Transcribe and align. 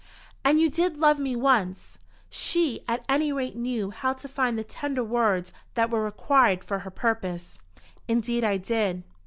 "And 0.43 0.59
you 0.59 0.67
did 0.71 0.97
love 0.97 1.19
me 1.19 1.35
once?" 1.35 1.99
She 2.27 2.83
at 2.87 3.05
any 3.07 3.31
rate 3.31 3.55
knew 3.55 3.91
how 3.91 4.13
to 4.13 4.27
find 4.27 4.57
the 4.57 4.63
tender 4.63 5.03
words 5.03 5.53
that 5.75 5.91
were 5.91 6.01
required 6.01 6.63
for 6.63 6.79
her 6.79 6.89
purpose. 6.89 7.59
"Indeed 8.07 8.43
I 8.43 8.57
did." 8.57 9.03